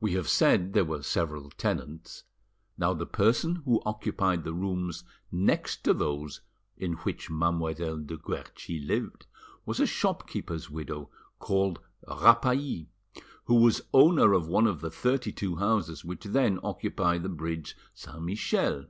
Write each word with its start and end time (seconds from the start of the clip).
We 0.00 0.14
have 0.14 0.28
said 0.28 0.72
there 0.72 0.84
were 0.84 1.04
several 1.04 1.50
tenants: 1.50 2.24
now 2.76 2.92
the 2.94 3.06
person 3.06 3.62
who 3.64 3.80
occupied 3.86 4.42
the 4.42 4.52
rooms 4.52 5.04
next 5.30 5.84
to 5.84 5.94
those 5.94 6.40
in 6.76 6.94
which 6.94 7.30
Mademoiselle 7.30 7.98
de 8.00 8.16
Guerchi 8.16 8.80
lived 8.84 9.26
was 9.64 9.78
a 9.78 9.86
shopkeeper's 9.86 10.68
widow 10.68 11.10
called 11.38 11.78
Rapally, 12.08 12.88
who 13.44 13.54
was 13.60 13.82
owner 13.94 14.32
of 14.32 14.48
one 14.48 14.66
of 14.66 14.80
the 14.80 14.90
thirty 14.90 15.30
two 15.30 15.54
houses 15.54 16.04
which 16.04 16.24
then 16.24 16.58
occupied 16.64 17.22
the 17.22 17.28
bridge 17.28 17.76
Saint 17.94 18.22
Michel. 18.24 18.86